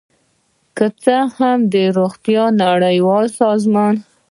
[0.77, 3.95] که څه هم د روغتیا نړیوال سازمان